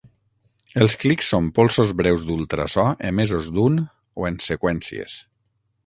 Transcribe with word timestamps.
Els 0.85 0.95
clics 1.03 1.29
són 1.33 1.51
polsos 1.59 1.91
breus 2.01 2.25
d'ultrasò 2.31 2.87
emesos 3.13 3.53
d'un 3.59 3.79
o 4.23 4.29
en 4.31 4.45
seqüències. 4.51 5.25